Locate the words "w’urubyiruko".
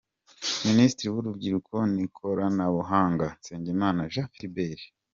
1.13-1.75